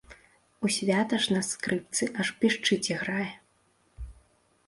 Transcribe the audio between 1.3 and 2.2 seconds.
на скрыпцы,